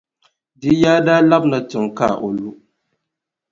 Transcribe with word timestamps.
Di 0.59 0.69
yaa 0.81 0.99
daa 1.05 1.21
labina 1.29 1.59
tiŋa 1.69 1.89
ka 1.97 2.07
o 2.25 2.27
lu. 2.37 2.49